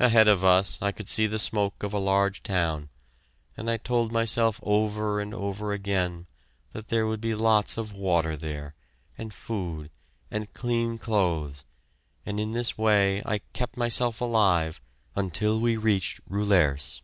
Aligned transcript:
Ahead 0.00 0.26
of 0.26 0.44
us 0.44 0.76
I 0.82 0.90
could 0.90 1.08
see 1.08 1.28
the 1.28 1.38
smoke 1.38 1.84
of 1.84 1.94
a 1.94 1.98
large 1.98 2.42
town, 2.42 2.88
and 3.56 3.70
I 3.70 3.76
told 3.76 4.10
myself 4.10 4.58
over 4.64 5.20
and 5.20 5.32
over 5.32 5.72
again 5.72 6.26
that 6.72 6.88
there 6.88 7.06
would 7.06 7.20
be 7.20 7.36
lots 7.36 7.76
of 7.78 7.92
water 7.92 8.36
there, 8.36 8.74
and 9.16 9.32
food 9.32 9.92
and 10.32 10.52
clean 10.52 10.98
clothes, 10.98 11.64
and 12.26 12.40
in 12.40 12.50
this 12.50 12.76
way 12.76 13.22
I 13.24 13.38
kept 13.52 13.76
myself 13.76 14.20
alive 14.20 14.80
until 15.14 15.60
we 15.60 15.76
reached 15.76 16.18
Roulers. 16.28 17.00